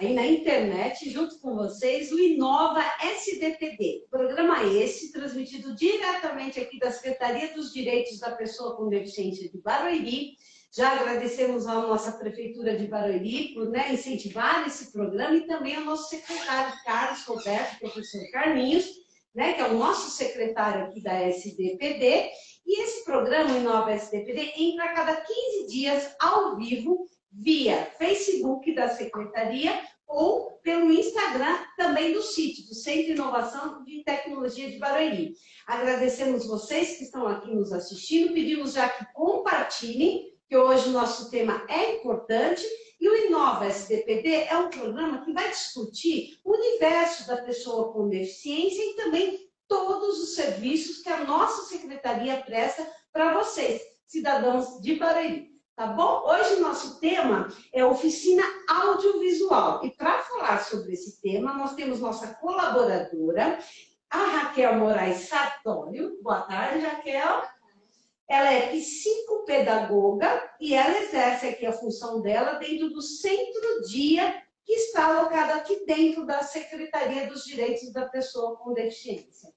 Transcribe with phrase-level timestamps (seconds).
[0.00, 4.06] aí na internet, junto com vocês, o Inova SDPD.
[4.08, 10.36] Programa esse transmitido diretamente aqui da Secretaria dos Direitos da Pessoa com Deficiência de Barueri.
[10.72, 15.84] Já agradecemos à nossa Prefeitura de Barueri por né, incentivar esse programa e também ao
[15.84, 18.86] nosso secretário Carlos Roberto, professor Carlinhos,
[19.34, 22.30] né, que é o nosso secretário aqui da SDPD.
[22.64, 28.88] E esse programa Inova SDPD entra a cada 15 dias ao vivo via Facebook da
[28.88, 35.34] Secretaria ou pelo Instagram também do sítio, do Centro de Inovação de Tecnologia de Barueri.
[35.66, 41.30] Agradecemos vocês que estão aqui nos assistindo, pedimos já que compartilhem, que hoje o nosso
[41.30, 42.64] tema é importante,
[42.98, 48.08] e o Inova SDPD é um programa que vai discutir o universo da pessoa com
[48.08, 54.96] deficiência e também todos os serviços que a nossa secretaria presta para vocês, cidadãos de
[54.96, 55.57] Barueri.
[55.78, 56.24] Tá bom?
[56.26, 59.86] Hoje o nosso tema é oficina audiovisual.
[59.86, 63.60] E para falar sobre esse tema, nós temos nossa colaboradora,
[64.10, 66.20] a Raquel Moraes Sartório.
[66.20, 67.42] Boa tarde, Raquel.
[68.28, 74.34] Ela é psicopedagoga e ela exerce aqui a função dela dentro do Centro Dia,
[74.64, 79.54] que está alocado aqui dentro da Secretaria dos Direitos da Pessoa com Deficiência.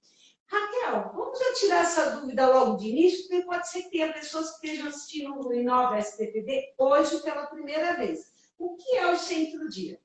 [0.51, 4.49] Raquel, vamos já tirar essa dúvida logo de início, porque pode ser que tenha pessoas
[4.49, 8.33] que estejam assistindo o Inova STPD hoje pela primeira vez.
[8.57, 9.97] O que é o Centro Dia?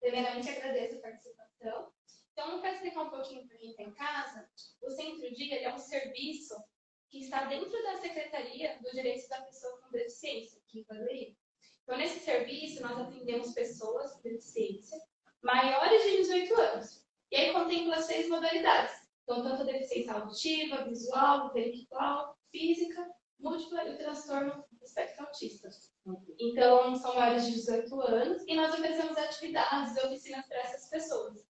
[0.00, 1.92] Primeiramente, agradeço a participação.
[2.32, 4.48] Então, para explicar um pouquinho para quem está em casa,
[4.80, 6.56] o Centro Dia é um serviço
[7.10, 11.36] que está dentro da Secretaria dos Direitos da Pessoa com Deficiência, aqui em Barueri.
[11.82, 14.98] Então, nesse serviço, nós atendemos pessoas com deficiência
[15.42, 17.04] maiores de 18 anos.
[17.30, 23.06] E aí contempla seis modalidades então, tanto deficiência auditiva, visual, intelectual, física,
[23.40, 25.68] múltipla e o transtorno do espectro autista.
[26.38, 31.44] Então, são maiores de 18 anos e nós oferecemos atividades e oficinas para essas pessoas.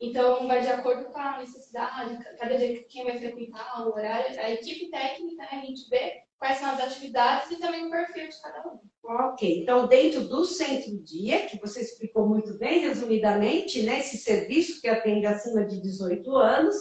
[0.00, 4.50] Então, vai de acordo com a necessidade, cada dia quem vai frequentar, o horário, a
[4.50, 8.40] equipe técnica, né, a gente vê quais são as atividades e também o perfil de
[8.40, 8.78] cada um.
[9.02, 14.88] Ok, então dentro do centro-dia, que você explicou muito bem, resumidamente, né, esse serviço que
[14.88, 16.76] atende acima de 18 anos,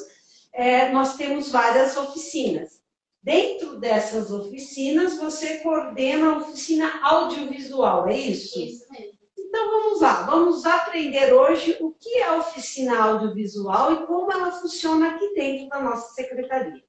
[0.57, 2.81] é, nós temos várias oficinas.
[3.21, 8.59] Dentro dessas oficinas, você coordena a oficina audiovisual, é isso?
[8.59, 9.17] Isso mesmo.
[9.37, 14.51] Então vamos lá, vamos aprender hoje o que é a oficina audiovisual e como ela
[14.51, 16.83] funciona aqui dentro da nossa secretaria.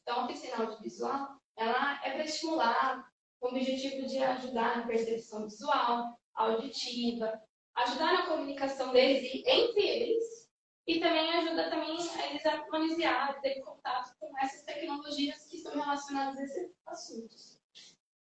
[0.00, 3.04] Então, a oficina audiovisual, ela é para estimular
[3.40, 7.40] com o objetivo de ajudar na percepção visual, auditiva,
[7.74, 10.47] ajudar na comunicação deles e entre eles,
[10.88, 15.72] e também ajuda também a eles a manusear, ter contato com essas tecnologias que estão
[15.72, 17.58] relacionadas a esses assuntos.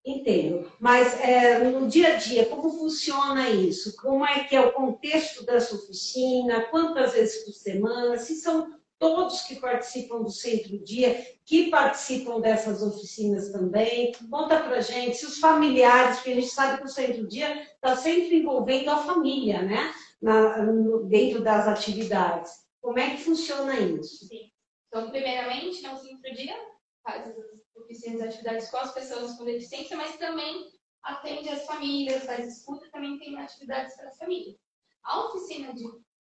[0.05, 0.73] Entendo.
[0.81, 3.95] Mas é, no dia a dia, como funciona isso?
[3.97, 6.65] Como é que é o contexto dessa oficina?
[6.65, 8.19] Quantas vezes por semana?
[8.19, 14.13] Se são todos que participam do Centro Dia, que participam dessas oficinas também.
[14.31, 17.97] Conta pra gente, se os familiares, porque a gente sabe que o Centro Dia está
[17.97, 19.95] sempre envolvendo a família, né?
[20.21, 22.67] Na, no, dentro das atividades.
[22.81, 24.27] Como é que funciona isso?
[24.27, 24.51] Sim.
[24.89, 26.57] Então, primeiramente, né, o Centro Dia
[27.05, 27.37] faz as
[27.77, 30.73] oficinas atividades com as pessoas com deficiência, mas também
[31.03, 34.57] atende as famílias, faz escuta, também tem atividades para as famílias.
[35.05, 35.85] A oficina de,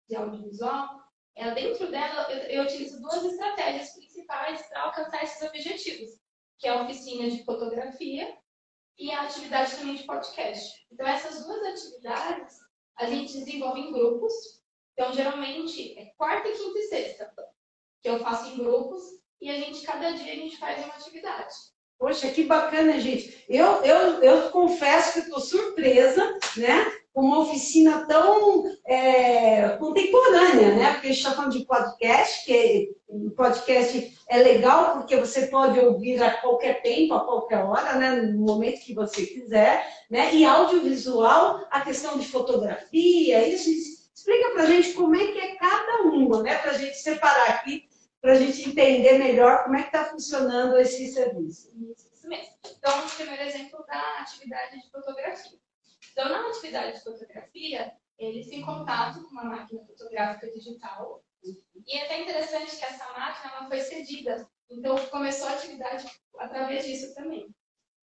[0.07, 1.00] de audiovisual
[1.35, 6.09] ela, dentro dela, eu, eu utilizo duas estratégias principais para alcançar esses objetivos,
[6.59, 8.37] que é a oficina de fotografia
[8.97, 10.85] e a atividade também de podcast.
[10.91, 12.59] Então, essas duas atividades
[12.97, 14.33] a gente desenvolve em grupos.
[14.93, 17.33] Então, geralmente, é quarta, quinta e sexta
[18.01, 19.01] que eu faço em grupos
[19.39, 21.53] e a gente, cada dia, a gente faz uma atividade.
[21.97, 23.43] Poxa, que bacana, gente.
[23.47, 27.00] Eu, eu, eu confesso que estou surpresa, né?
[27.13, 30.93] Uma oficina tão é, contemporânea, né?
[30.93, 32.95] Porque a gente está falando de podcast, que
[33.35, 38.11] podcast é legal porque você pode ouvir a qualquer tempo, a qualquer hora, né?
[38.21, 40.33] No momento que você quiser, né?
[40.33, 43.69] E audiovisual, a questão de fotografia, isso.
[44.15, 46.55] Explica para a gente como é que é cada uma, né?
[46.59, 47.89] Para a gente separar aqui,
[48.21, 51.71] para a gente entender melhor como é que está funcionando esse serviço.
[52.13, 52.53] Isso mesmo.
[52.77, 55.57] Então, o primeiro exemplo da atividade de fotografia.
[56.11, 61.23] Então, na atividade de fotografia, eles têm contato com uma máquina fotográfica digital.
[61.43, 64.47] E é até interessante que essa máquina ela foi cedida.
[64.69, 67.53] Então, começou a atividade através disso também.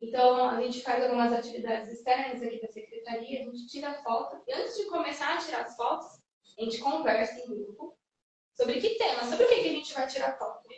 [0.00, 4.42] Então, a gente faz algumas atividades externas aqui da secretaria, a gente tira foto.
[4.46, 6.06] E antes de começar a tirar as fotos,
[6.58, 7.96] a gente conversa em grupo
[8.54, 10.68] sobre que tema, sobre o que, a gente vai tirar foto.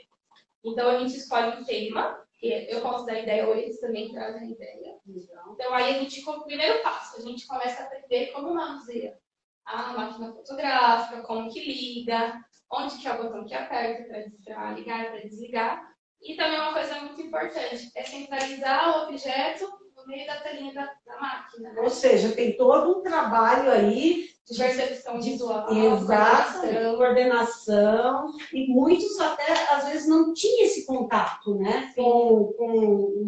[0.65, 4.97] Então, a gente escolhe um tema, eu posso dar ideia ou eles também trazem ideia.
[5.07, 9.19] Então, aí a gente, o primeiro passo, a gente começa a aprender como manuseia
[9.65, 12.41] a máquina fotográfica, como que liga,
[12.73, 14.05] onde que é o botão que aperta
[14.45, 15.91] para ligar, para desligar.
[16.23, 19.67] E também uma coisa muito importante é centralizar o objeto
[19.97, 21.73] no meio da telinha da, da máquina.
[21.73, 21.81] Né?
[21.81, 26.97] Ou seja, tem todo um trabalho aí de percepção de, visual, exato, coordenação.
[26.97, 28.33] coordenação.
[28.53, 32.20] E muitos até às vezes não tinham esse contato né, com,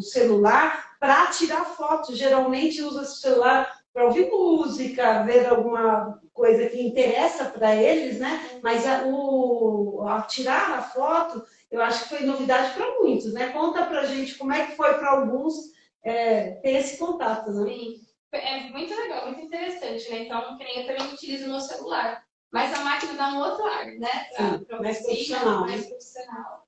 [0.03, 2.15] celular para tirar foto.
[2.15, 8.59] Geralmente usa o celular para ouvir música, ver alguma coisa que interessa para eles, né?
[8.63, 13.51] Mas a, o, a tirar a foto, eu acho que foi novidade para muitos, né?
[13.51, 15.55] Conta para gente como é que foi para alguns
[16.03, 17.71] é, ter esse contato, né?
[17.71, 18.01] Sim,
[18.33, 20.25] é muito legal, muito interessante, né?
[20.25, 23.87] Então, que nem eu também utilizo no celular, mas a máquina dá um outro ar,
[23.87, 24.27] né?
[24.67, 25.61] Para mais profissional.
[25.61, 26.62] Mais profissional.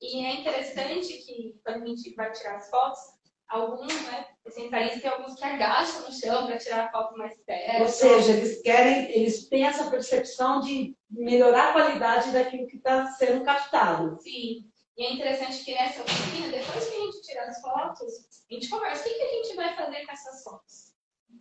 [0.00, 3.00] E é interessante que quando a gente vai tirar as fotos,
[3.48, 7.82] alguns, né, centralistas tem alguns que agacham no chão para tirar a foto mais perto.
[7.82, 13.06] Ou seja, eles querem, eles têm essa percepção de melhorar a qualidade daquilo que está
[13.06, 14.18] sendo captado.
[14.20, 14.68] Sim.
[14.96, 18.12] E é interessante que nessa oficina, depois que a gente tira as fotos,
[18.50, 20.87] a gente conversa o que, que a gente vai fazer com essas fotos.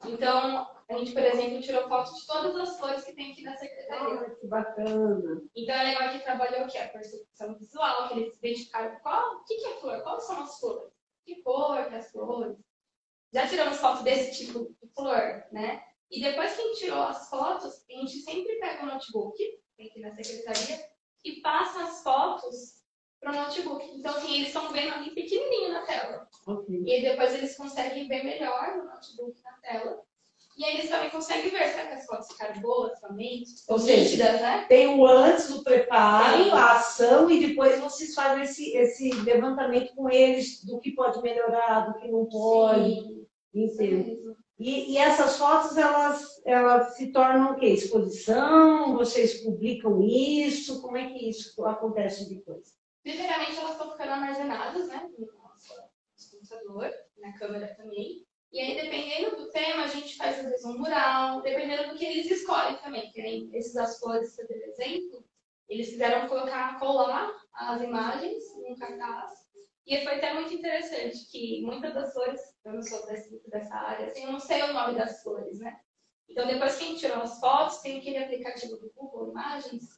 [0.06, 3.56] Então, a gente, por exemplo, tirou foto de todas as flores que tem aqui na
[3.56, 4.22] secretaria.
[4.22, 5.42] Ah, que bacana!
[5.56, 6.78] Então, é legal que trabalhou o quê?
[6.78, 10.60] A percepção visual, que eles identificaram qual, o que, que é flor, quais são as
[10.60, 10.98] flores
[11.28, 12.57] que cor que as flores.
[13.34, 15.84] Já tiramos fotos desse tipo de flor, né?
[16.10, 19.38] E depois que a gente tirou as fotos, a gente sempre pega o notebook,
[19.75, 20.89] tem aqui na secretaria,
[21.25, 22.76] e passa as fotos
[23.19, 23.86] para o notebook.
[23.96, 26.28] Então, assim, eles estão vendo ali pequenininho na tela.
[26.46, 26.84] Okay.
[26.86, 30.02] E depois eles conseguem ver melhor no notebook na tela.
[30.58, 33.44] E aí eles também conseguem ver se as fotos ficaram boas também.
[33.68, 34.66] Ou seja, né?
[34.68, 36.50] tem o antes, o preparo, Sim.
[36.50, 41.81] a ação, e depois vocês fazem esse, esse levantamento com eles do que pode melhorar,
[41.81, 43.02] do que não pode.
[43.02, 43.28] Sim.
[43.54, 44.36] Entendo.
[44.60, 47.68] E, e, essas fotos, elas, elas se tornam o quê?
[47.68, 48.96] Exposição?
[48.96, 50.81] Vocês publicam isso?
[50.81, 52.75] Como é que isso acontece depois?
[53.07, 55.74] Primeiramente, elas estão ficando armazenadas né, no nosso
[56.30, 58.27] computador, na câmera também.
[58.51, 62.04] E aí, dependendo do tema, a gente faz, às vezes, um mural, dependendo do que
[62.04, 63.09] eles escolhem também.
[63.13, 65.25] Que aí, esses das flores, por exemplo,
[65.69, 69.39] eles quiseram colocar, colar as imagens num cartaz.
[69.86, 73.07] E foi até muito interessante que muitas das flores, eu não sou
[73.48, 75.80] dessa área, assim, eu não sei o nome das flores, né?
[76.27, 79.98] Então, depois que a gente tirou as fotos, tem aquele aplicativo do Google Imagens,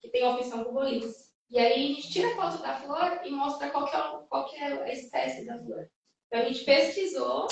[0.00, 1.27] que tem a opção Google Lens.
[1.50, 4.48] E aí, a gente tira a foto da flor e mostra qual que é, qual
[4.48, 5.88] que é a espécie da flor.
[6.26, 7.48] Então, a gente pesquisou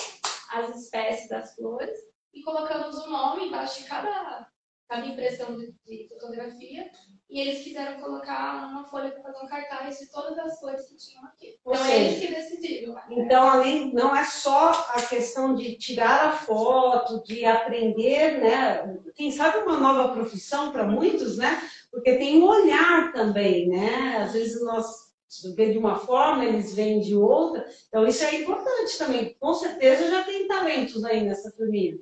[0.51, 1.99] as espécies das flores
[2.33, 4.47] e colocamos o um nome embaixo de cada,
[4.89, 6.91] cada impressão de, de, fotografia.
[7.29, 10.97] E eles quiseram colocar uma folha para fazer um cartaz de todas as flores que
[10.97, 11.59] tinham aqui.
[11.61, 12.95] Então seja, é eles que decidiram.
[12.95, 13.03] Né?
[13.11, 18.97] Então, além, não é só a questão de tirar a foto, de aprender, né?
[19.15, 21.69] Quem sabe uma nova profissão para muitos, né?
[21.97, 24.19] Porque tem um olhar também, né?
[24.19, 25.15] Às vezes nós
[25.57, 27.67] vê de uma forma, eles vêm de outra.
[27.89, 29.33] Então, isso é importante também.
[29.41, 31.99] Com certeza já tem talentos aí nessa família.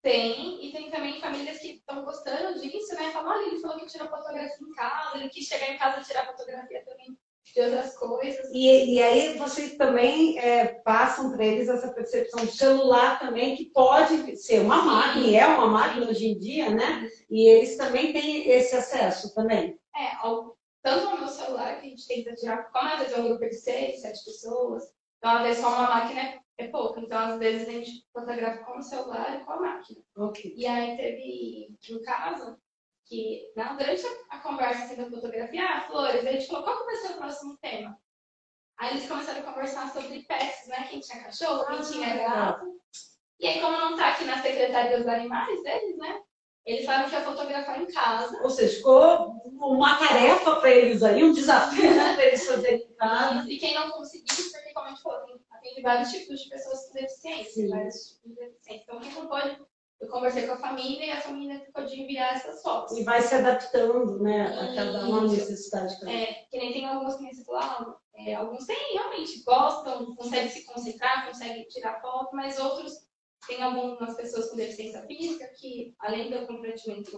[0.00, 3.10] Tem, e tem também famílias que estão gostando disso, né?
[3.10, 6.04] Falam, olha, ele falou que tirou fotografia em casa, ele quis chegar em casa e
[6.04, 7.18] tirar fotografia também
[7.54, 8.50] de outras coisas.
[8.52, 13.66] E, e aí vocês também é, passam para eles essa percepção do celular também, que
[13.66, 17.08] pode ser uma máquina, e é uma máquina hoje em dia, né?
[17.30, 19.78] E eles também têm esse acesso também.
[19.96, 20.16] É,
[20.82, 23.44] tanto no meu celular, que a gente tenta tirar, como às vezes é um grupo
[23.44, 24.84] de seis, sete pessoas,
[25.18, 28.64] então às vezes só uma máquina é, é pouco, então às vezes a gente fotografa
[28.64, 30.00] com o celular e com a máquina.
[30.16, 30.54] Okay.
[30.56, 32.58] E aí teve um caso
[33.08, 36.84] que, né, durante a conversa assim, da fotografia, ah, flores, a gente falou, qual que
[36.84, 37.98] vai ser o próximo tema?
[38.78, 40.86] Aí eles começaram a conversar sobre pets, né?
[40.88, 42.28] Quem tinha cachorro, quem tinha ah.
[42.28, 42.80] gato.
[43.40, 46.22] E aí, como não está aqui na Secretaria dos Animais deles, né?
[46.64, 48.42] Eles falaram que ia fotografar em casa.
[48.42, 52.94] Ou seja, ficou uma tarefa para eles aí, um desafio né, para eles fazerem em
[52.94, 53.50] casa.
[53.50, 56.94] E quem não conseguisse, porque como a gente falou, tem, vários tipos de pessoas com
[56.94, 57.68] deficiência, Sim.
[57.70, 58.82] vários tipos de deficiência.
[58.82, 59.58] Então, quem não pode,
[60.00, 62.96] eu conversei com a família e a família ficou de enviar essas fotos.
[62.96, 65.98] E vai se adaptando, né, a cada uma necessidade.
[65.98, 66.24] Também.
[66.24, 71.26] É, que nem tem você falou, ah, é, alguns têm, realmente gostam, conseguem se concentrar,
[71.26, 73.08] conseguem tirar foto, mas outros
[73.46, 77.10] tem algumas pessoas com deficiência física que, além do comprometimento,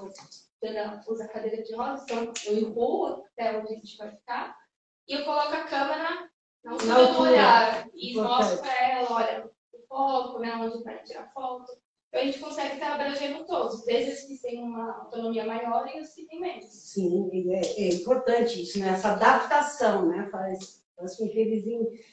[0.63, 4.57] ela usa cadeira de rodas, então eu empurro até onde a gente vai ficar,
[5.09, 6.31] e eu coloco a câmera
[6.63, 11.33] na altura do olhar e mostro para ela, olha, o foco, né, onde vai tirar
[11.33, 11.73] foto.
[12.11, 16.01] Então a gente consegue estar abrangendo todos, desde os que têm uma autonomia maior e
[16.01, 16.67] os que têm menos.
[16.67, 18.89] Sim, é, é importante isso, né?
[18.91, 20.29] Essa adaptação, né?
[20.31, 21.65] Faz Assim, que eles,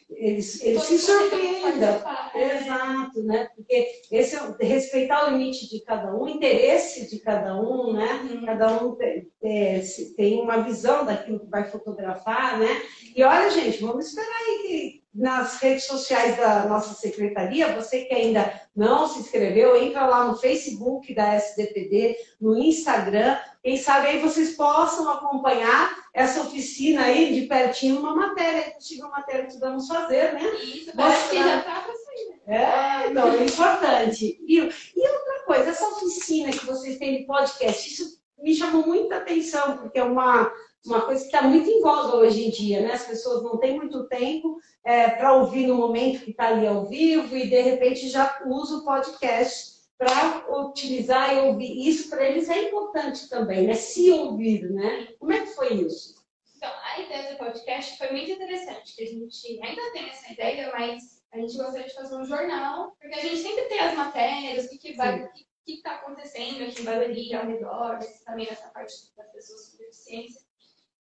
[0.10, 2.02] eles, eles se surpreendam.
[2.34, 2.58] É.
[2.58, 3.50] Exato, né?
[3.56, 8.14] Porque esse é respeitar o limite de cada um, o interesse de cada um, né?
[8.32, 8.46] Uhum.
[8.46, 9.82] Cada um tem, é,
[10.16, 12.82] tem uma visão daquilo que vai fotografar, né?
[13.16, 18.14] E olha, gente, vamos esperar aí que nas redes sociais da nossa secretaria, você que
[18.14, 24.22] ainda não se inscreveu, entra lá no Facebook da SDPD, no Instagram, quem sabe aí
[24.22, 29.88] vocês possam acompanhar essa oficina aí de pertinho, uma matéria, é possível matéria que vamos
[29.88, 30.56] fazer, né?
[30.64, 33.06] Isso, parece que já sair, né?
[33.06, 34.40] É, não, é importante.
[34.48, 39.18] E, e outra coisa, essa oficina que vocês têm de podcast, isso me chamou muita
[39.18, 40.52] atenção, porque é uma,
[40.88, 42.94] uma coisa que está muito em voga hoje em dia, né?
[42.94, 46.86] As pessoas não têm muito tempo é, para ouvir no momento que está ali ao
[46.86, 51.88] vivo e, de repente, já usa o podcast para utilizar e ouvir.
[51.88, 53.74] Isso para eles é importante também, né?
[53.74, 55.08] Se ouvir, né?
[55.20, 56.16] Como é que foi isso?
[56.56, 60.72] Então, a ideia do podcast foi muito interessante, que a gente ainda tem essa ideia,
[60.72, 64.66] mas a gente gostaria de fazer um jornal, porque a gente sempre tem as matérias,
[64.66, 68.70] o que, que vai, o que está acontecendo aqui em Barueri, ao redor, também nessa
[68.70, 70.47] parte das pessoas com deficiência.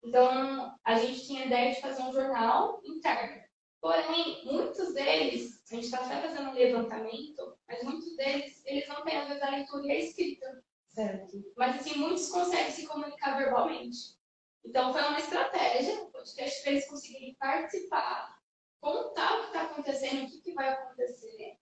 [0.03, 3.43] Então, a gente tinha a ideia de fazer um jornal interno.
[3.81, 9.03] Porém, muitos deles, a gente está até fazendo um levantamento, mas muitos deles, eles não
[9.03, 10.63] têm às vezes a leitura e a escrita.
[10.87, 11.53] Certo.
[11.55, 14.17] Mas assim, muitos conseguem se comunicar verbalmente.
[14.65, 18.37] Então foi uma estratégia, o podcast para eles conseguirem participar,
[18.81, 21.57] contar o que está acontecendo, o que, que vai acontecer.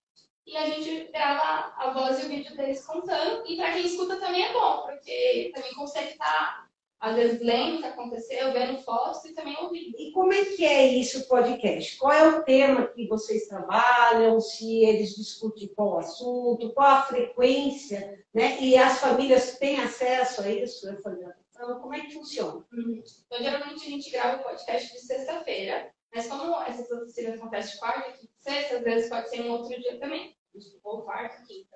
[0.48, 3.46] E a gente grava a voz e o vídeo deles contando.
[3.48, 6.65] E para quem escuta também é bom, porque também consegue estar tá
[7.00, 9.96] às vezes lendo o que aconteceu, vendo fotos e também ouvindo.
[9.98, 11.98] E como é que é isso o podcast?
[11.98, 14.40] Qual é o tema que vocês trabalham?
[14.40, 18.60] Se eles discutem qual assunto, qual a frequência, né?
[18.60, 21.82] E as famílias têm acesso a isso, essa gravação?
[21.82, 22.66] Como é que funciona?
[22.74, 23.04] Uhum.
[23.26, 27.80] Então, geralmente a gente grava o podcast de sexta-feira, mas como essas oficinas acontecem de
[27.80, 30.36] quarta, quinta, sexta, às vezes pode ser em outro dia também,
[30.84, 31.76] ou quarta, quinta.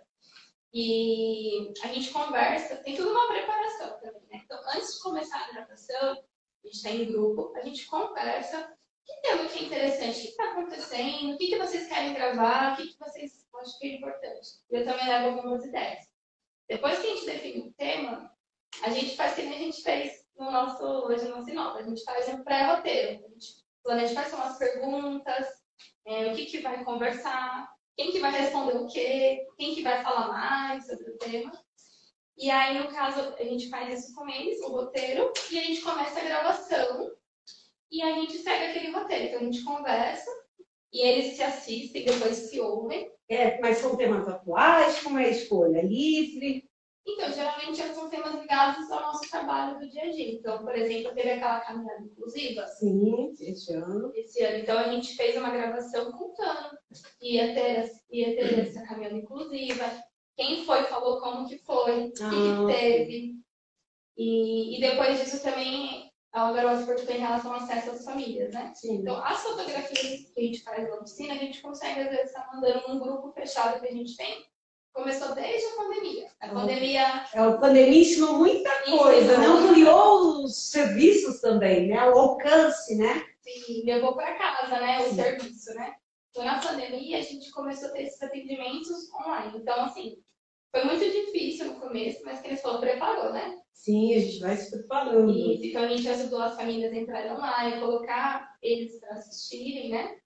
[0.71, 4.41] E a gente conversa, tem tudo uma preparação também, né?
[4.45, 8.73] Então, antes de começar a gravação, a gente está em grupo, a gente conversa
[9.05, 12.73] que tema que é interessante, o que está acontecendo, o que, que vocês querem gravar,
[12.73, 14.49] o que, que vocês acham que é importante.
[14.69, 16.05] Eu também levo algumas ideias.
[16.69, 18.31] Depois que a gente define o tema,
[18.83, 22.29] a gente faz que a gente fez no nosso, hoje no Sinop, a gente faz
[22.29, 23.25] um pré-roteiro.
[23.25, 23.47] A gente
[23.83, 25.47] planeja quais são as perguntas,
[26.05, 30.01] é, o que, que vai conversar, quem que vai responder o quê, quem que vai
[30.01, 31.51] falar mais sobre o tema.
[32.39, 35.81] E aí, no caso, a gente faz isso com eles, o roteiro, e a gente
[35.81, 37.11] começa a gravação
[37.91, 39.25] e a gente segue aquele roteiro.
[39.25, 40.31] Então, a gente conversa
[40.93, 43.11] e eles se assistem, depois se ouvem.
[43.27, 45.01] É, mas são temas atuais?
[45.03, 45.81] Como é a escolha?
[45.81, 46.69] Livre?
[47.05, 50.31] Então, geralmente são temas ligados ao nosso trabalho do dia a dia.
[50.31, 52.65] Então, por exemplo, teve aquela caminhada inclusiva.
[52.67, 54.11] Sim, esse ano.
[54.15, 54.59] Esse ano.
[54.59, 56.77] Então, a gente fez uma gravação contando.
[57.21, 59.83] Ia ter, ia ter essa caminhada inclusiva.
[60.39, 62.29] Quem foi falou como que foi, o ah.
[62.29, 63.35] que, teve.
[64.17, 68.71] E, e depois disso também a gravação porque em relação ao acesso às famílias, né?
[68.73, 68.99] Sim.
[68.99, 72.43] Então, as fotografias que a gente faz na oficina, a gente consegue, às vezes, estar
[72.43, 74.45] tá mandando num grupo fechado que a gente tem
[74.93, 76.31] começou desde a pandemia.
[76.39, 76.53] A uhum.
[76.53, 77.25] pandemia.
[77.33, 79.45] É, a pandemia ensinou muita coisa, né?
[79.45, 82.09] Ampliou os serviços também, né?
[82.11, 83.25] O alcance, né?
[83.41, 84.99] Sim, levou para casa, né?
[84.99, 85.15] O Sim.
[85.15, 85.95] serviço, né?
[86.29, 89.57] Então, na pandemia, a gente começou a ter esses atendimentos online.
[89.57, 90.17] Então, assim,
[90.71, 93.57] foi muito difícil no começo, mas quem falou preparou, né?
[93.73, 95.31] Sim, a gente vai se preparando.
[95.31, 100.19] Isso, então a gente ajudou as famílias a entrarem online, colocar eles para assistirem, né?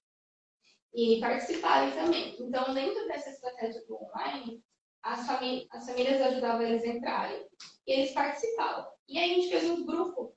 [0.94, 2.36] e participarem também.
[2.40, 4.64] Então, dentro dessa estratégia do online,
[5.02, 7.48] as, famí as famílias ajudavam eles a entrarem
[7.88, 8.88] e eles participavam.
[9.08, 10.36] E aí a gente fez um grupo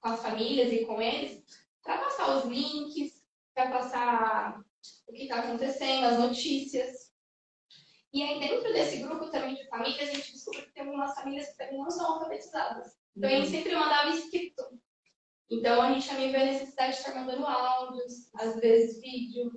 [0.00, 1.42] com as famílias e com eles
[1.82, 3.22] para passar os links,
[3.54, 4.64] para passar
[5.06, 7.09] o que está acontecendo, as notícias.
[8.12, 11.48] E aí, dentro desse grupo também de famílias, a gente descobriu que tem algumas famílias
[11.48, 12.98] que também não são alfabetizadas.
[13.16, 13.50] Então, a gente uhum.
[13.52, 14.62] sempre mandava escrito.
[15.48, 19.52] Então, a gente também vê a necessidade de estar mandando áudios, às vezes vídeo,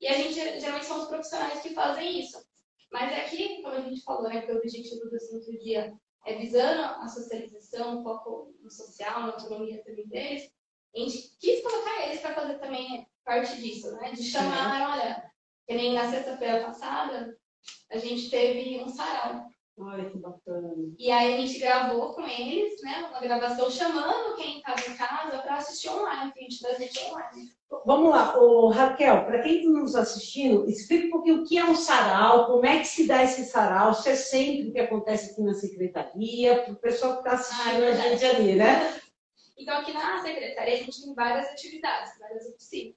[0.00, 2.44] e a gente, geralmente, são os profissionais que fazem isso.
[2.90, 5.94] Mas aqui, como a gente falou, né, que o objetivo do Centro Dia
[6.26, 10.52] é visando a socialização, um foco no social, na autonomia também deles,
[10.94, 14.12] a gente quis colocar eles para fazer também parte disso, né?
[14.12, 15.32] De chamar, olha,
[15.66, 17.36] que nem na sexta-feira passada,
[17.90, 19.46] a gente teve um sarau.
[19.78, 20.74] Olha que bacana.
[20.98, 23.06] E aí a gente gravou com eles, né?
[23.10, 27.50] Uma gravação chamando quem estava em casa para assistir online, que a gente transmite online.
[27.86, 31.64] Vamos lá, Ô, Raquel, para quem está nos assistindo, explica um pouquinho o que é
[31.64, 35.32] um sarau, como é que se dá esse sarau, se é sempre o que acontece
[35.32, 39.00] aqui na secretaria, para o pessoal que está assistindo ah, a gente ali, né?
[39.56, 42.96] Então, aqui na secretaria a gente tem várias atividades, várias oficinas.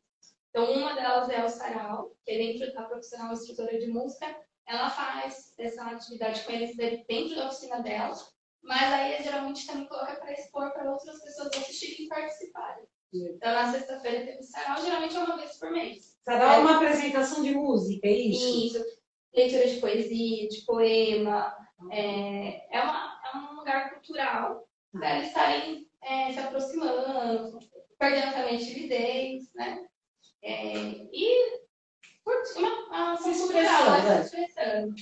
[0.49, 4.35] Então, uma delas é o sarau, que é dentro da profissional instrutora de música.
[4.67, 8.15] Ela faz essa atividade com eles dentro da oficina dela,
[8.63, 12.85] mas aí geralmente também coloca para expor para outras pessoas assistirem e participarem.
[13.13, 16.17] Então, na sexta-feira teve sarau, geralmente é uma vez por mês.
[16.23, 18.77] Sarau é uma apresentação de música, é isso?
[18.77, 18.85] Isso.
[19.33, 21.55] Leitura de poesia, de poema.
[21.91, 27.59] É, é, uma, é um lugar cultural para eles estarem é, se aproximando,
[27.97, 29.85] perdendo também timidez, né?
[30.41, 30.73] É,
[31.11, 31.64] e
[32.25, 34.23] curtir uma ação cultural, né?
[34.23, 34.95] se expressando.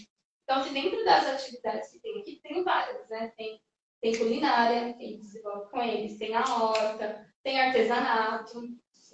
[0.43, 3.31] Então, assim, dentro das atividades que tem aqui, tem várias, né?
[3.37, 3.61] Tem,
[4.01, 8.61] tem culinária, que a desenvolve com eles, tem a horta, tem artesanato,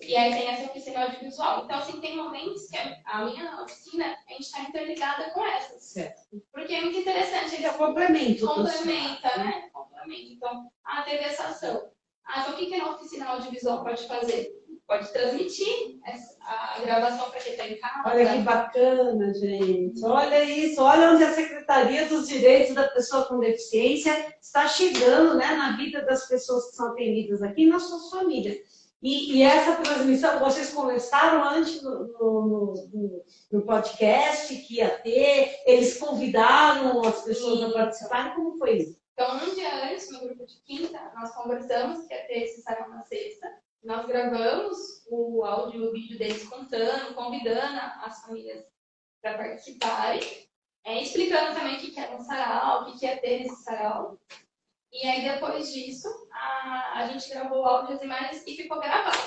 [0.02, 1.66] e aí tem essa oficina audiovisual.
[1.66, 5.84] Então, assim, tem momentos que a minha oficina, a gente está interligada com essas.
[5.84, 6.22] Certo.
[6.52, 7.56] Porque é muito interessante.
[7.56, 8.48] Eles é complemento.
[8.48, 9.70] Complementa, né?
[9.74, 10.34] Complementa.
[10.34, 11.92] Então, ah, teve essa ação.
[12.26, 14.59] Ah, então o que, que a oficina audiovisual pode fazer?
[14.90, 16.00] Pode transmitir
[16.42, 18.10] a gravação para quem está em casa.
[18.10, 20.04] Olha que bacana, gente.
[20.04, 25.46] Olha isso, olha onde a Secretaria dos Direitos da Pessoa com Deficiência está chegando né,
[25.56, 28.58] na vida das pessoas que são atendidas aqui e nas suas famílias.
[29.00, 35.56] E, e, essa transmissão, vocês conversaram antes no, no, no, no, podcast que ia ter,
[35.68, 37.66] eles convidaram as pessoas Sim.
[37.66, 39.00] a participarem, como foi isso?
[39.14, 42.90] Então, um dia antes, no grupo de quinta, nós conversamos que ia ter esse sarau
[42.90, 43.48] na sexta.
[43.84, 44.78] Nós gravamos
[45.10, 48.66] o áudio e o vídeo deles contando, convidando as famílias
[49.22, 50.22] para participarem,
[50.86, 54.20] é, explicando também o que era um sarau, o que ia ter nesse sarau.
[54.92, 59.18] E aí, depois disso, a, a gente gravou áudio e imagens e ficou gravado.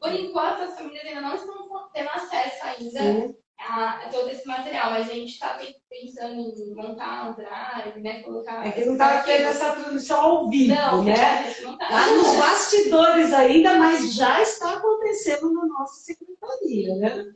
[0.00, 3.36] Por enquanto, as famílias ainda não estão tendo acesso ainda Sim.
[3.58, 5.58] A, todo esse material, mas a gente está
[5.90, 8.22] pensando em montar um drive, né?
[8.22, 8.66] Colocar.
[8.66, 11.54] É que não estava tendo essa transmissão ao vivo, não, né?
[11.62, 11.88] Não tá.
[11.90, 17.32] Lá nos bastidores ainda, mas já está acontecendo na nossa secretaria, né?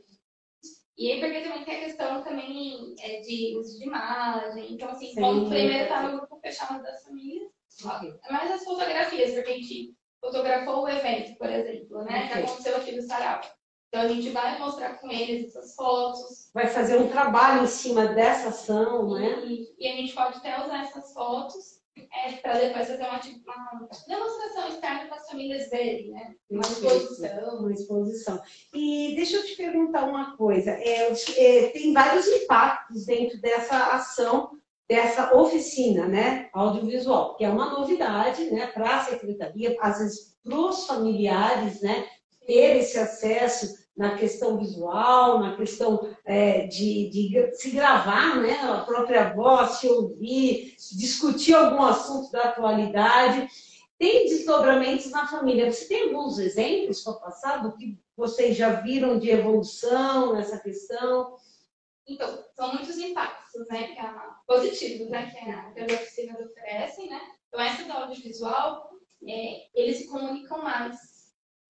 [0.97, 4.73] E aí, porque também tem a questão também é, de uso de imagem.
[4.73, 5.21] Então, assim, Sim.
[5.21, 7.49] como primeiro está no grupo fechado das famílias,
[8.23, 12.27] é mais as fotografias, porque a gente fotografou o evento, por exemplo, né?
[12.27, 13.41] Que aconteceu aqui no Sarau.
[13.93, 16.49] Então a gente vai mostrar com eles essas fotos.
[16.51, 19.45] Vai fazer um trabalho em cima dessa ação, né?
[19.45, 23.89] E, e a gente pode até usar essas fotos é, para depois fazer uma, uma,
[24.07, 26.33] demonstração externa para as famílias verem, né?
[26.49, 27.59] Uma exposição.
[27.59, 28.41] Uma exposição.
[28.73, 30.71] E deixa eu te perguntar uma coisa.
[30.71, 34.57] É, é, tem vários impactos dentro dessa ação
[34.89, 40.57] dessa oficina, né, audiovisual, que é uma novidade, né, para a secretaria, às vezes para
[40.57, 42.05] os familiares, né,
[42.45, 48.79] ter esse acesso na questão visual, na questão é, de, de, se gravar, né, a
[48.79, 53.47] própria voz, se ouvir, discutir algum assunto da atualidade.
[53.97, 55.71] Tem desdobramentos na família.
[55.71, 61.37] Você tem alguns exemplos para passar que vocês já viram de evolução nessa questão?
[62.07, 63.95] Então, são muitos impactos, né,
[64.45, 67.21] positivos, né, que, a, que as oficinas oferecem, né.
[67.47, 68.89] Então, essa do audiovisual,
[69.25, 70.97] é, eles se comunicam mais,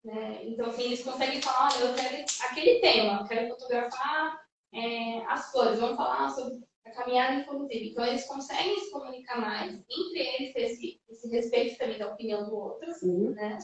[0.04, 0.42] né.
[0.44, 4.40] Então, assim, eles conseguem falar, olha, eu quero aquele tema, eu quero fotografar
[4.74, 7.90] é, as flores, vamos falar sobre a caminhada inclusive.
[7.90, 12.56] Então, eles conseguem se comunicar mais, entre eles, esse, esse respeito também da opinião do
[12.56, 12.92] outro,
[13.34, 13.58] né.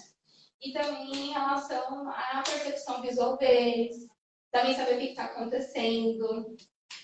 [0.61, 4.07] E também em relação à percepção visual deles,
[4.51, 6.57] também saber o que está acontecendo,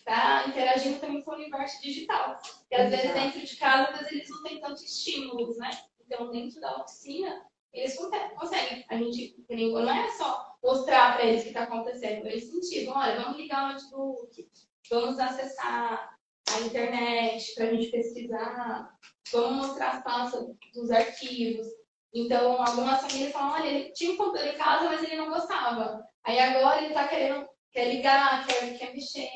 [0.04, 2.38] tá interagindo também com o universo digital.
[2.60, 5.70] Porque às vezes dentro de casa, às vezes eles não têm tantos estímulos, né?
[6.06, 7.46] Então, dentro da oficina,
[7.76, 7.96] eles
[8.36, 8.86] conseguem.
[8.90, 13.22] A gente não é só mostrar para eles o que está acontecendo, eles sentir, olha,
[13.22, 14.50] vamos ligar o notebook,
[14.90, 16.16] vamos acessar
[16.50, 18.98] a internet para a gente pesquisar,
[19.32, 21.68] vamos mostrar as pastas dos arquivos.
[22.14, 26.02] Então, algumas famílias falam, olha, ele tinha um computador em casa, mas ele não gostava.
[26.24, 29.30] Aí agora ele está querendo, quer ligar, quer, quer mexer,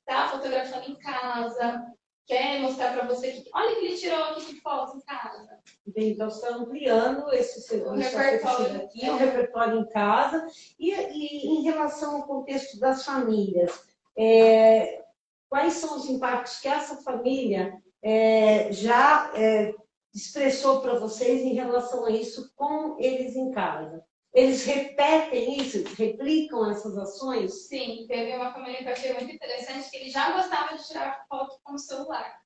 [0.00, 1.82] está fotografando em casa,
[2.26, 5.48] quer mostrar para você que, olha que ele tirou aqui de fotos em casa.
[5.86, 9.12] Bem, então está ampliando esse segundo repertório aqui, é.
[9.12, 10.46] o repertório em casa.
[10.78, 13.84] E, e, em relação ao contexto das famílias,
[14.16, 15.02] é,
[15.48, 19.74] quais são os impactos que essa família é, já é,
[20.14, 24.04] expressou para vocês em relação a isso com eles em casa?
[24.32, 27.66] Eles repetem isso, replicam essas ações?
[27.66, 31.58] Sim, teve uma família que achei muito interessante, que ele já gostava de tirar foto
[31.64, 32.40] com o celular.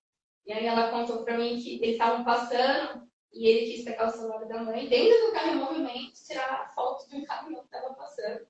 [0.46, 4.10] E aí ela contou para mim que eles estavam passando e ele quis pegar o
[4.10, 7.94] celular da mãe, dentro do carro em movimento, tirar foto de um caminhão que estava
[7.94, 8.46] passando.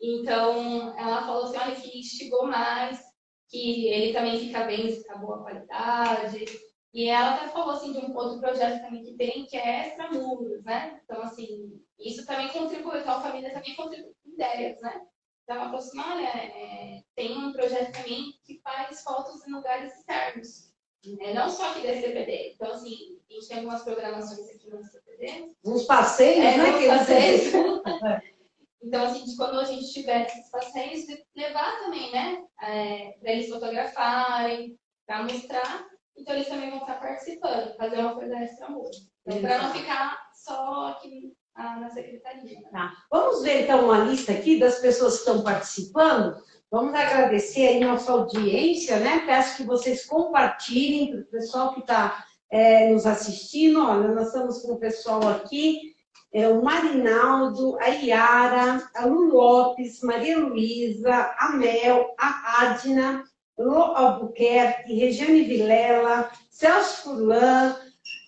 [0.00, 3.02] Então, ela falou assim, olha, que instigou mais,
[3.48, 6.44] que ele também fica bem, fica boa qualidade.
[6.92, 10.64] E ela até falou assim de um outro projeto também que tem, que é extramuros,
[10.64, 11.00] né?
[11.04, 15.00] Então, assim, isso também contribui, então a família também contribui com ideias, né?
[15.44, 20.70] Então, Aproximar é, tem um projeto também que faz fotos em lugares externos.
[21.20, 22.52] É, não só aqui da SCPD.
[22.54, 25.54] Então, assim, a gente tem algumas programações aqui no SCPD.
[25.64, 26.78] Uns passeios, é, né?
[26.78, 27.52] Que passeios.
[28.82, 32.44] então, assim, quando a gente tiver esses passeios, levar também, né?
[32.62, 35.89] É, para eles fotografarem, para mostrar.
[36.20, 38.90] Então, eles também vão estar participando, fazer uma coisa extra boa.
[39.26, 42.62] Então, para não ficar só aqui na secretaria.
[42.70, 42.92] Tá.
[43.10, 46.36] Vamos ver então uma lista aqui das pessoas que estão participando.
[46.70, 49.24] Vamos agradecer aí nossa audiência, né?
[49.26, 53.84] Peço que vocês compartilhem para o pessoal que está é, nos assistindo.
[53.84, 55.94] Olha, nós estamos com o pessoal aqui,
[56.32, 63.24] é, o Marinaldo, a Iara, a Lu Lopes, Maria Luísa, a Mel, a Adna,
[63.60, 67.76] Lô Albuquerque, Regiane Vilela, Celso Furlan,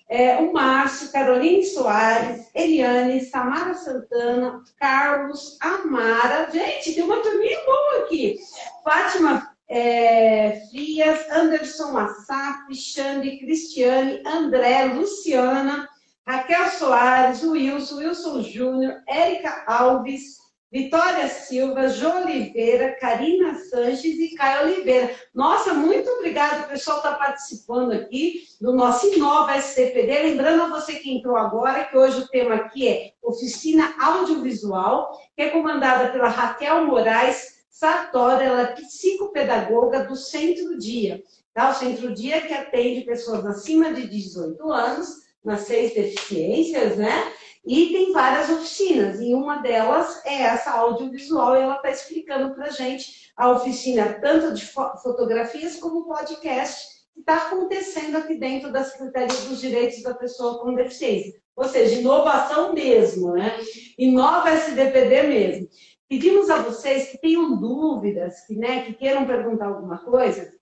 [0.07, 6.51] é, o Márcio, Caroline Soares, Eliane, Samara Santana, Carlos, Amara.
[6.53, 8.39] Gente, tem uma turminha boa aqui.
[8.85, 15.89] Fátima é, Frias, Anderson Assaf, Xande, Cristiane, André, Luciana,
[16.27, 20.42] Raquel Soares, Wilson, Wilson Júnior, Érica Alves,
[20.73, 25.15] Vitória Silva, João Oliveira, Karina Sanches e Caio Oliveira.
[25.35, 30.23] Nossa, muito obrigada, o pessoal está participando aqui do nosso Inova SCPD.
[30.31, 35.43] Lembrando a você que entrou agora, que hoje o tema aqui é Oficina Audiovisual, que
[35.43, 41.23] é comandada pela Raquel Moraes Sartori, ela é psicopedagoga do Centro Dia.
[41.53, 41.69] Tá?
[41.69, 47.33] O Centro Dia que atende pessoas acima de 18 anos, nas seis deficiências, né?
[47.65, 52.67] E tem várias oficinas, e uma delas é essa audiovisual, e ela está explicando para
[52.67, 58.83] a gente a oficina tanto de fotografias como podcast que está acontecendo aqui dentro da
[58.83, 61.41] Secretaria dos Direitos da Pessoa com Deficiência.
[61.55, 63.57] Ou seja, inovação mesmo, né?
[63.99, 65.69] Inova SDPD mesmo.
[66.09, 70.53] Pedimos a vocês que tenham dúvidas, que, né, que queiram perguntar alguma coisa,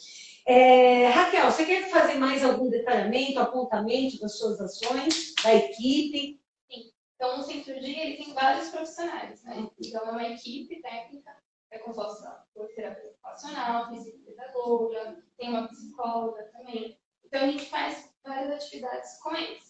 [0.47, 6.41] É, Raquel, você quer fazer mais algum detalhamento, apontamento das suas ações, da equipe?
[6.71, 6.93] Sim.
[7.17, 9.69] Então, o Centro Dia ele tem vários profissionais, né?
[9.85, 11.37] Então, é uma equipe técnica,
[11.73, 16.97] é composta por terapeuta ocupacional, psicopedagoga, tem uma psicóloga também.
[17.25, 19.69] Então, a gente faz várias atividades com eles.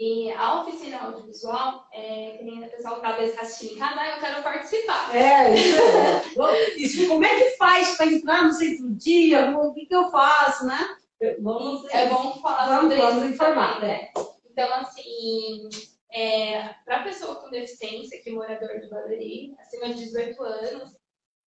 [0.00, 5.14] E a oficina audiovisual, é, que nem o pessoal talvez assistindo ah, eu quero participar.
[5.14, 7.06] É, isso.
[7.06, 9.50] como é que faz para entrar no centro dia?
[9.58, 10.96] O que, que eu faço, né?
[11.40, 13.74] Vamos, é bom falar vamos, sobre vamos informar.
[13.74, 14.10] Também, né?
[14.50, 15.68] Então, assim,
[16.10, 20.96] é, para a pessoa com deficiência, que é morador de Barueri, acima de 18 anos,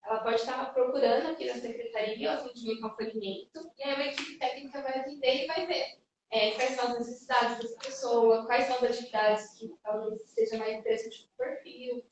[0.05, 4.37] ela pode estar procurando aqui na secretaria o atendimento ao acolhimento, e aí a equipe
[4.37, 6.02] técnica vai atender e vai ver
[6.33, 10.79] é, quais são as necessidades dessa pessoa, quais são as atividades que talvez seja mais
[10.79, 12.03] interessante para o perfil.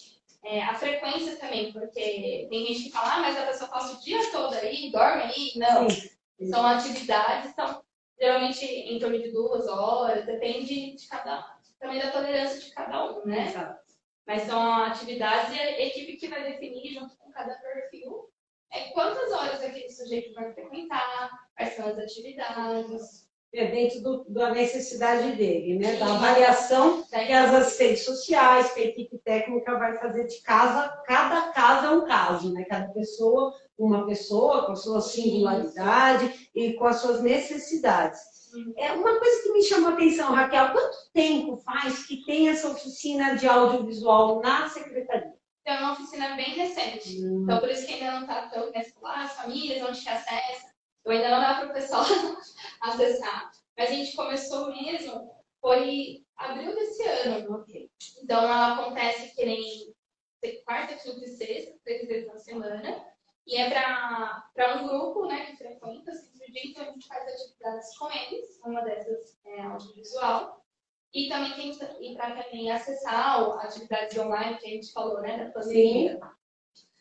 [0.43, 4.01] É, a frequência também, porque tem gente que fala, ah, mas a pessoa passa o
[4.01, 5.53] dia todo aí, dorme aí.
[5.55, 6.09] Não, Sim.
[6.51, 7.83] são atividades, são
[8.19, 13.25] geralmente em torno de duas horas, depende de cada, também da tolerância de cada um,
[13.25, 13.47] né?
[13.47, 13.81] Exato.
[14.27, 18.29] Mas são atividades e a equipe que vai definir, junto com cada perfil,
[18.71, 24.51] é quantas horas aquele sujeito vai frequentar, quais são as atividades é dentro do, da
[24.51, 25.97] necessidade dele, né?
[25.97, 31.51] Da avaliação que as assistentes sociais, que a equipe técnica vai fazer de casa, cada
[31.51, 32.63] caso é um caso, né?
[32.63, 38.19] Cada pessoa, uma pessoa com a sua singularidade e com as suas necessidades.
[38.77, 42.69] É uma coisa que me chamou a atenção, Raquel, quanto tempo faz que tem essa
[42.69, 45.33] oficina de audiovisual na secretaria?
[45.63, 47.23] É uma oficina bem recente.
[47.23, 47.43] Hum.
[47.43, 50.70] Então, por isso que ainda não está tão lá, as famílias, onde que acessa.
[51.03, 52.03] Eu ainda não dá para o pessoal
[52.81, 53.51] acessar.
[53.77, 57.65] Mas a gente começou mesmo, foi abril desse ano.
[58.23, 59.93] Então, ela acontece que nem
[60.65, 63.05] quarta, quinta e sexta, três vezes na semana.
[63.47, 67.97] E é para um grupo né, que frequenta assim, dia, então a gente faz atividades
[67.97, 68.59] com eles.
[68.63, 70.63] Uma dessas é audiovisual.
[71.13, 76.13] E também tem para também acessar atividades online que a gente falou, né, da pandemia.
[76.13, 76.19] Sim.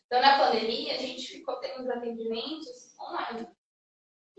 [0.06, 3.46] Então, na pandemia, a gente ficou tendo os atendimentos online.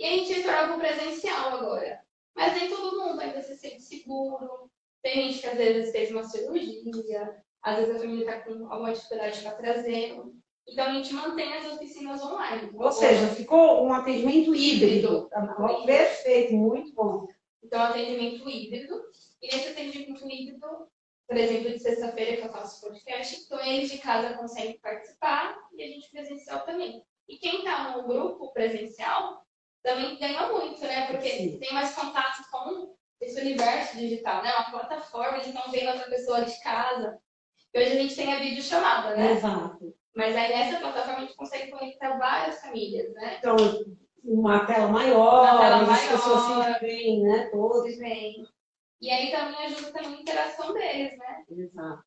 [0.02, 2.02] E a gente entrou para o presencial agora.
[2.36, 4.68] Mas nem todo mundo ainda se sente seguro.
[5.04, 8.94] Tem gente que às vezes fez uma cirurgia, às vezes a família está com alguma
[8.94, 10.20] dificuldade para trazer.
[10.68, 12.72] Então a gente mantém as oficinas online.
[12.74, 15.30] Ou seja, ficou um atendimento híbrido.
[15.32, 15.86] híbrido.
[15.86, 17.28] Perfeito, muito bom.
[17.64, 19.04] Então, atendimento híbrido.
[19.40, 20.68] E nesse atendimento híbrido,
[21.28, 25.84] por exemplo, de sexta-feira que eu faço podcast, então eles de casa conseguem participar e
[25.84, 27.04] a gente presencial também.
[27.30, 29.46] E quem está no grupo presencial
[29.84, 31.08] também ganha muito, né?
[31.08, 31.60] Porque Sim.
[31.60, 34.52] tem mais contato com esse universo digital, né?
[34.54, 37.20] Uma plataforma, eles estão vendo outra pessoa de casa.
[37.74, 39.32] E hoje a gente tem a videochamada, né?
[39.32, 39.96] Exato.
[40.16, 43.38] Mas aí nessa plataforma a gente consegue conectar várias famílias, né?
[43.40, 43.56] Então,
[44.24, 46.12] uma tela maior, Uma tela as maior.
[46.12, 47.50] pessoas se veem, né?
[47.50, 47.78] Todos.
[47.78, 48.46] Todos vêm.
[49.02, 51.44] E aí também ajuda também a interação deles, né?
[51.50, 52.04] Exato.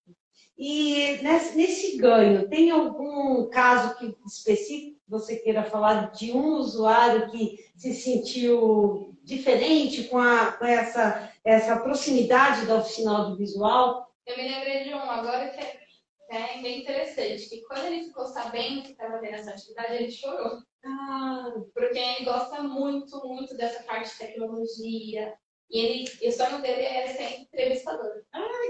[0.57, 7.31] E nesse, ganho, tem algum caso que, específico que você queira falar de um usuário
[7.31, 14.15] que se sentiu diferente com, a, com essa, essa proximidade da oficina audiovisual?
[14.27, 15.85] Eu me lembrei de um agora que é
[16.31, 20.59] né, bem interessante, que quando ele ficou sabendo que estava tendo essa atividade, ele chorou.
[20.85, 25.35] Ah, Porque ele gosta muito, muito dessa parte de tecnologia.
[25.71, 28.23] E ele, e o sonho dele é ser entrevistador.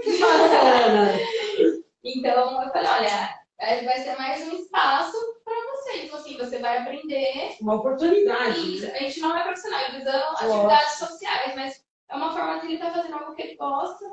[0.03, 1.11] que bacana!
[2.07, 6.03] Então, eu falei, olha, vai ser mais um espaço para você.
[6.03, 7.55] Então, assim, você vai aprender.
[7.59, 8.59] Uma oportunidade.
[8.59, 12.75] E a gente não é profissional, visando atividades sociais, mas é uma forma de ele
[12.75, 14.05] estar fazendo algo que ele gosta.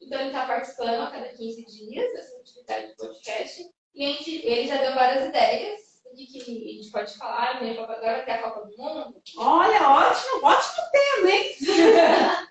[0.00, 3.70] Então, ele está participando a cada 15 dias dessa atividade de podcast.
[3.94, 7.56] E a gente, ele já deu várias ideias do que, a gente pode falar.
[7.56, 9.22] Agora tem a Copa do Mundo.
[9.36, 11.56] Olha, ótimo, ótimo tema, hein?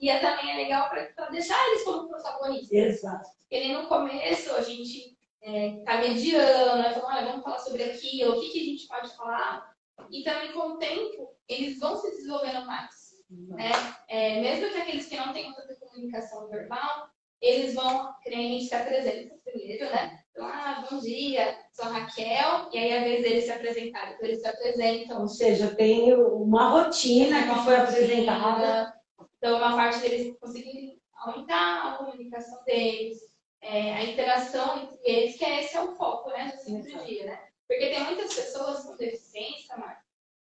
[0.00, 2.70] E é também é legal para deixar eles como protagonistas.
[2.70, 3.30] Exato.
[3.40, 6.92] Porque no começo a gente é, tá mediando, né?
[6.92, 9.74] falando, olha, vamos falar sobre aquilo, o que, que a gente pode falar.
[10.10, 13.14] E também com o tempo, eles vão se desenvolvendo mais.
[13.30, 13.70] Né?
[14.08, 17.08] É, mesmo que aqueles que não tenham tanta comunicação verbal,
[17.44, 20.20] eles vão, que nem a gente se apresenta primeiro, né?
[20.30, 24.14] Então, ah, bom dia, sou a Raquel, e aí é a vez deles se apresentarem.
[24.14, 25.20] Então, eles se apresentam.
[25.20, 28.92] Ou seja, tem uma rotina que foi apresentada.
[29.36, 33.18] Então, uma parte deles conseguirem aumentar a comunicação deles,
[33.60, 37.38] é, a interação entre eles, que esse é o foco, né, do dia, né?
[37.68, 40.04] Porque tem muitas pessoas com deficiência, Marcos,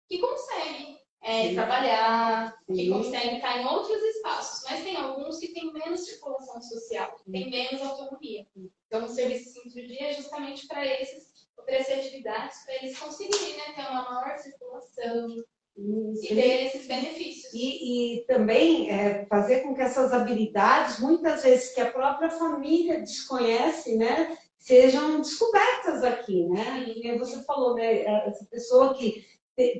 [0.08, 1.54] que conseguem é, Sim.
[1.56, 7.16] trabalhar, que conseguem estar em outros espaços, mas tem alguns que têm menos circulação social,
[7.16, 8.46] que têm menos autonomia.
[8.86, 13.72] Então, o serviço centro dia é justamente para esses oferecer atividades para eles conseguirem né,
[13.74, 15.44] ter uma maior circulação
[15.76, 17.52] e ter esses benefícios.
[17.52, 23.00] E, e também é, fazer com que essas habilidades, muitas vezes que a própria família
[23.00, 26.84] desconhece, né, sejam descobertas aqui, né?
[26.88, 29.24] E você falou, né, essa pessoa que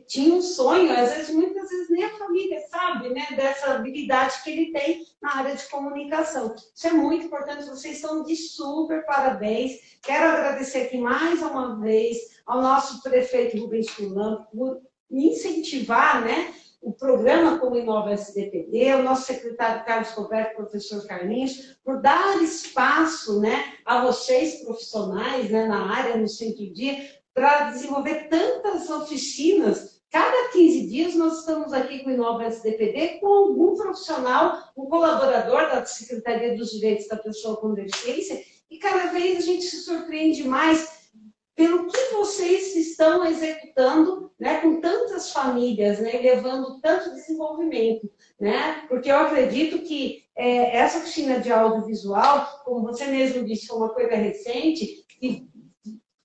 [0.07, 4.51] tinha um sonho, às vezes, muitas vezes nem a família sabe, né, dessa habilidade que
[4.51, 6.55] ele tem na área de comunicação.
[6.75, 9.99] Isso é muito importante, vocês estão de super parabéns.
[10.03, 16.93] Quero agradecer aqui mais uma vez ao nosso prefeito Rubens Fulano por incentivar, né, o
[16.93, 23.75] programa como Inova SDPD, o nosso secretário Carlos Roberto, professor Carlinhos, por dar espaço né,
[23.85, 26.97] a vocês profissionais né, na área, no centro-dia,
[27.37, 30.01] para desenvolver tantas oficinas.
[30.11, 35.68] Cada 15 dias nós estamos aqui com o Inova SDPD com algum profissional, um colaborador
[35.68, 40.44] da Secretaria dos Direitos da Pessoa com Deficiência, e cada vez a gente se surpreende
[40.44, 41.11] mais
[41.55, 49.11] pelo que vocês estão executando, né, com tantas famílias, né, levando tanto desenvolvimento, né, porque
[49.11, 54.14] eu acredito que é, essa oficina de audiovisual, como você mesmo disse, foi uma coisa
[54.14, 55.46] recente, que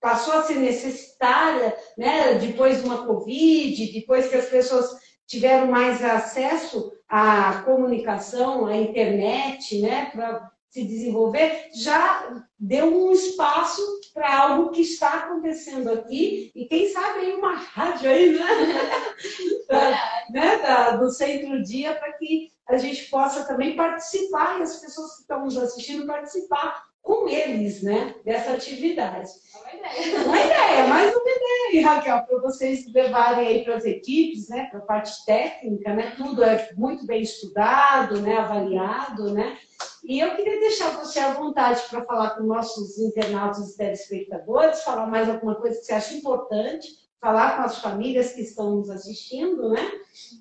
[0.02, 4.90] passou a ser necessitária, né, depois de uma Covid, depois que as pessoas
[5.28, 13.82] tiveram mais acesso à comunicação, à internet, né, para se desenvolver, já deu um espaço
[14.14, 18.46] para algo que está acontecendo aqui e quem sabe aí uma rádio aí, né?
[19.68, 25.16] Da- né, da- do centro-dia para que a gente possa também participar e as pessoas
[25.16, 29.30] que estão nos assistindo participar com eles, né, dessa atividade.
[29.54, 30.26] É uma ideia.
[30.26, 34.80] Uma ideia, mais uma ideia, Raquel, para vocês levarem aí para as equipes, né, para
[34.80, 39.58] a parte técnica, né, tudo é muito bem estudado, né, avaliado, né,
[40.04, 45.08] e eu queria deixar você à vontade para falar com nossos internautas e telespectadores, falar
[45.08, 46.88] mais alguma coisa que você acha importante,
[47.20, 49.92] falar com as famílias que estão nos assistindo, né,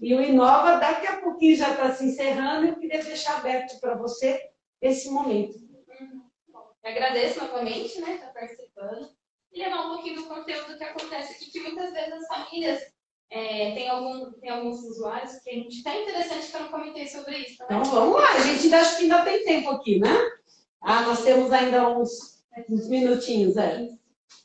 [0.03, 3.95] e o Inova daqui a pouquinho já está se encerrando, eu queria deixar aberto para
[3.95, 4.39] você
[4.81, 5.70] esse momento.
[6.83, 9.11] Eu agradeço novamente, né, estar participando
[9.53, 12.83] e levar um pouquinho do conteúdo que acontece aqui, que muitas vezes as famílias
[13.31, 17.07] é, tem, algum, tem alguns usuários que a gente tá interessante que eu não comentei
[17.07, 17.67] sobre isso, tá?
[17.67, 20.09] Então vamos lá, a gente ainda, acho que ainda tem tempo aqui, né?
[20.81, 23.89] Ah, nós temos ainda uns, uns minutinhos, é.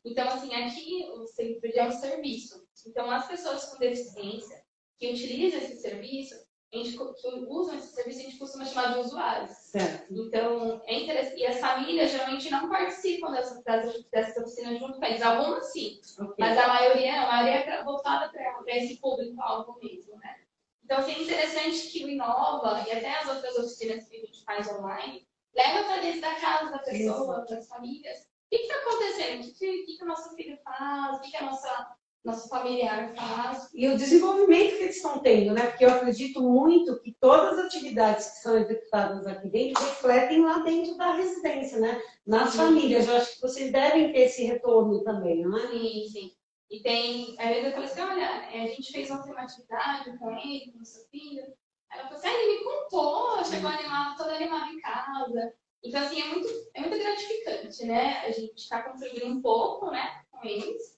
[0.03, 2.63] Então, assim, aqui o centro é um serviço.
[2.85, 4.63] Então, as pessoas com deficiência
[4.99, 6.35] que utilizam esse serviço,
[6.73, 9.51] a gente, que usam esse serviço, a gente costuma chamar de usuários.
[9.51, 10.13] Certo.
[10.13, 11.39] Então, é interessante.
[11.39, 13.63] E as famílias geralmente não participam das,
[14.11, 15.21] dessas oficinas junto com eles.
[15.21, 16.35] Algumas sim, okay.
[16.37, 20.39] mas a maioria, a maioria é voltada para esse público-alvo mesmo, né?
[20.83, 24.43] Então, assim, é interessante que o Inova e até as outras oficinas que a gente
[24.43, 28.19] faz online leva para dentro da casa da pessoa, das famílias.
[28.19, 29.47] O que está acontecendo?
[29.47, 31.17] O que, que, que, o nosso filho faz?
[31.17, 33.69] O que, que a nossa nosso familiar faz.
[33.73, 35.67] E o desenvolvimento que eles estão tendo, né?
[35.67, 40.57] Porque eu acredito muito que todas as atividades que são executadas aqui dentro refletem lá
[40.59, 42.01] dentro da residência, né?
[42.25, 42.57] Nas sim.
[42.57, 43.07] famílias.
[43.07, 45.67] Eu acho que vocês devem ter esse retorno também, não é?
[45.67, 46.31] Sim, sim.
[46.71, 50.17] E tem, às vezes eu falo assim, olha, é, a gente fez ontem uma atividade
[50.17, 51.43] com ele, com o seu filho.
[51.91, 55.53] Ela falou assim, ah, ele me contou, chegou animado, todo animado em casa.
[55.83, 58.25] Então, assim, é muito, é muito gratificante, né?
[58.25, 60.94] A gente está contribuindo um pouco, né, com eles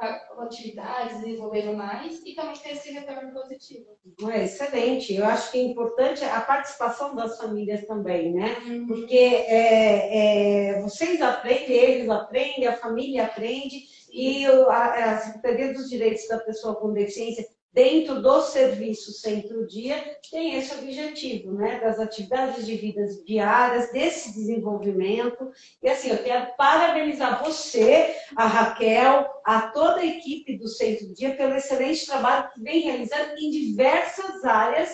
[0.00, 3.86] atividades, desenvolvendo mais e também ter esse retorno positivo.
[4.30, 5.14] É excelente.
[5.14, 8.56] Eu acho que é importante a participação das famílias também, né?
[8.66, 8.86] Uhum.
[8.86, 15.88] Porque é, é, vocês aprendem, eles aprendem, a família aprende e a, a Secretaria dos
[15.88, 22.66] Direitos da Pessoa com Deficiência dentro do serviço centro-dia, tem esse objetivo, né, das atividades
[22.66, 25.50] de vidas diárias, desse desenvolvimento.
[25.82, 31.54] E assim, eu quero parabenizar você, a Raquel, a toda a equipe do centro-dia pelo
[31.54, 34.90] excelente trabalho que vem realizando em diversas áreas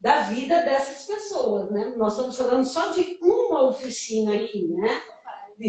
[0.00, 1.94] da vida dessas pessoas, né?
[1.96, 5.02] Nós estamos falando só de uma oficina aqui, né?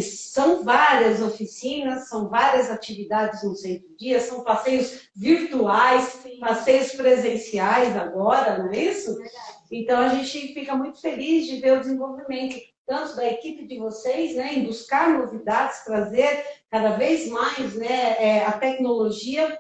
[0.01, 8.71] São várias oficinas, são várias atividades no centro-dia, são passeios virtuais, passeios presenciais agora, não
[8.71, 9.15] é isso?
[9.15, 9.57] Verdade.
[9.71, 14.33] Então a gente fica muito feliz de ver o desenvolvimento tanto da equipe de vocês,
[14.35, 19.59] né, em buscar novidades, trazer cada vez mais né, é, a tecnologia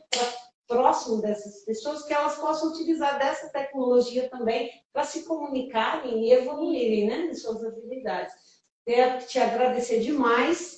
[0.65, 7.07] próximo dessas pessoas, que elas possam utilizar dessa tecnologia também para se comunicarem e evoluírem
[7.07, 8.33] né, em suas habilidades.
[8.87, 10.77] Quero te agradecer demais.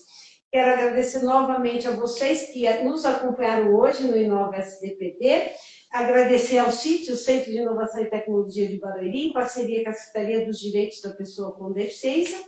[0.51, 5.51] Quero agradecer novamente a vocês que nos acompanharam hoje no Inova SDPD.
[5.91, 9.93] Agradecer ao CIT, o Centro de Inovação e Tecnologia de Barueri, em parceria com a
[9.93, 12.39] Secretaria dos Direitos da Pessoa com Deficiência.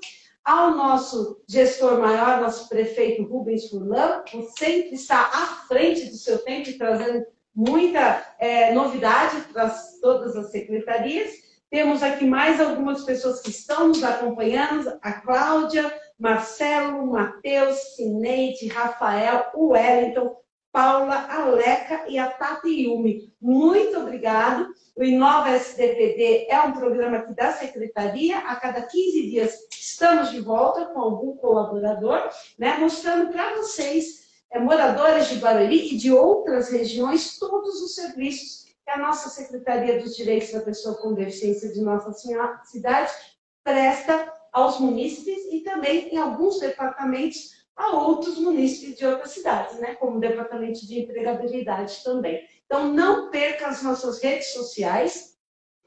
[0.43, 6.39] Ao nosso gestor maior, nosso prefeito Rubens Furlan, que sempre está à frente do seu
[6.39, 9.69] tempo e trazendo muita é, novidade para
[10.02, 11.50] todas as secretarias.
[11.71, 19.49] Temos aqui mais algumas pessoas que estão nos acompanhando: a Cláudia, Marcelo, Matheus, Cineide, Rafael,
[19.55, 20.36] o Wellington,
[20.69, 23.34] Paula, Aleca e a Tati Yumi.
[23.41, 24.67] Muito obrigado.
[24.97, 28.39] O Inova SDPD é um programa aqui da Secretaria.
[28.39, 32.29] A cada 15 dias estamos de volta com algum colaborador,
[32.60, 38.70] né, mostrando para vocês, é, moradores de Barueri e de outras regiões, todos os serviços
[38.93, 42.12] a nossa Secretaria dos Direitos da Pessoa com Deficiência de nossa
[42.65, 43.12] cidade
[43.63, 49.95] presta aos munícipes e também em alguns departamentos a outros munícipes de outras cidades, né?
[49.95, 52.45] como o Departamento de Empregabilidade também.
[52.65, 55.38] Então, não perca as nossas redes sociais.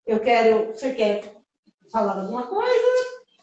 [0.08, 0.74] Eu quero.
[0.74, 1.36] Você quer
[1.92, 2.74] falar alguma coisa?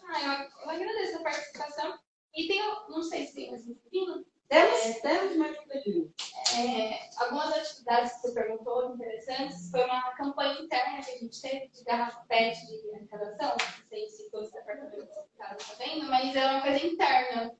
[0.09, 2.10] Ah, eu agradeço a participação.
[2.41, 4.25] E tem, não sei se tem mais um pouquinho.
[4.49, 6.15] Temos, é, temos mais um pouquinho.
[6.57, 11.69] É, algumas atividades que você perguntou interessantes foi uma campanha interna que a gente teve
[11.69, 13.51] de garrafa PET de arrecadação.
[13.51, 17.55] Não sei se todos os departamentos estavam sabendo, mas é uma coisa interna.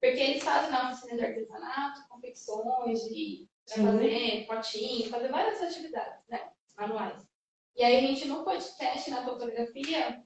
[0.00, 6.52] Porque eles fazem na oficina de artesanato, confecções, de fazer potinho, fazer várias atividades, né?
[6.78, 7.22] Manuais.
[7.76, 10.22] E aí a gente no podcast, na fotografia,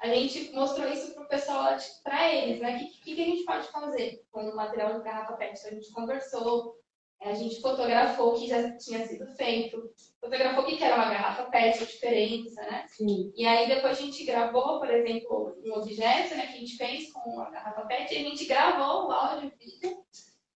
[0.00, 2.76] a gente mostrou isso para o pessoal, para eles, né?
[2.76, 5.66] O que, que, que, a gente pode fazer com o material de garrafa PET?
[5.66, 6.74] A gente conversou,
[7.20, 11.50] a gente fotografou o que já tinha sido feito, fotografou o que era uma garrafa
[11.50, 12.86] PET, a diferença, né?
[12.88, 13.30] Sim.
[13.36, 17.12] E aí depois a gente gravou, por exemplo, um objeto né, que a gente fez
[17.12, 20.02] com a garrafa PET, e a gente gravou o áudio e vídeo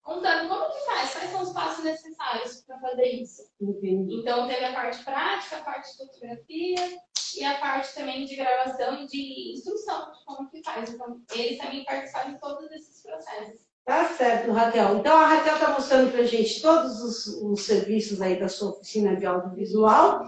[0.02, 3.42] contando como que faz, quais são os passos necessários para fazer isso.
[3.60, 4.20] Entendi.
[4.20, 6.98] Então teve a parte prática, a parte de fotografia,
[7.40, 10.90] e a parte também de gravação e de instrução de como que faz.
[10.90, 13.60] Então, eles também participaram de todos esses processos.
[13.84, 14.96] Tá certo, Raquel.
[14.96, 18.70] Então, a Raquel está mostrando para a gente todos os, os, serviços aí da sua
[18.70, 20.24] oficina de audiovisual.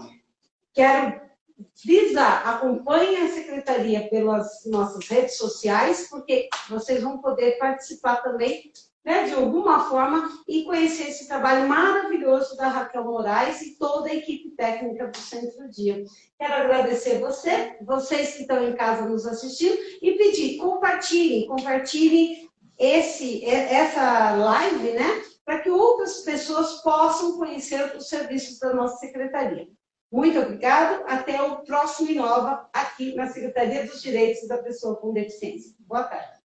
[0.73, 1.27] Quero
[1.75, 8.71] frisa, acompanhe a secretaria pelas nossas redes sociais, porque vocês vão poder participar também,
[9.07, 14.13] né, de alguma forma, e conhecer esse trabalho maravilhoso da Raquel Moraes e toda a
[14.13, 16.03] equipe técnica do Centro Dia.
[16.37, 23.45] Quero agradecer você, vocês que estão em casa nos assistindo, e pedir, compartilhem, compartilhem esse,
[23.45, 25.23] essa live, né?
[25.45, 29.69] Para que outras pessoas possam conhecer os serviços da nossa secretaria.
[30.11, 31.05] Muito obrigado.
[31.07, 35.73] Até o próximo Inova, aqui na Secretaria dos Direitos da Pessoa com Deficiência.
[35.79, 36.36] Boa tarde.